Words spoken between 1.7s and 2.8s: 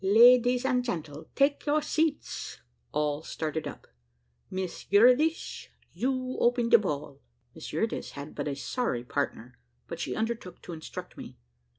seats."